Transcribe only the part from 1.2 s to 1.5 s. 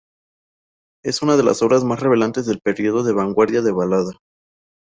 una de